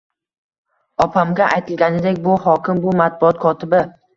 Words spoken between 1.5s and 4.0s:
aytilganidek, bu hokim, bu matbuot kotibi